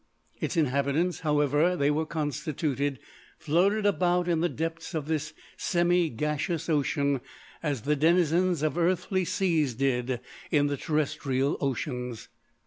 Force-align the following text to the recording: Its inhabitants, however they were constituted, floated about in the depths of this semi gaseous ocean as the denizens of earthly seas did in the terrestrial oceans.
Its 0.39 0.57
inhabitants, 0.57 1.19
however 1.19 1.75
they 1.75 1.91
were 1.91 2.07
constituted, 2.07 2.97
floated 3.37 3.85
about 3.85 4.27
in 4.27 4.39
the 4.39 4.49
depths 4.49 4.95
of 4.95 5.05
this 5.07 5.31
semi 5.57 6.09
gaseous 6.09 6.67
ocean 6.69 7.21
as 7.61 7.81
the 7.83 7.95
denizens 7.95 8.63
of 8.63 8.79
earthly 8.79 9.23
seas 9.25 9.75
did 9.75 10.19
in 10.49 10.65
the 10.65 10.75
terrestrial 10.77 11.55
oceans. 11.61 12.29